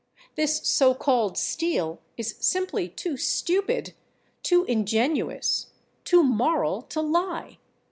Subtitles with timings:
[0.33, 3.93] This so called Steele is simply too stupid,
[4.41, 5.67] too ingenuous,
[6.05, 7.59] too moral to lie.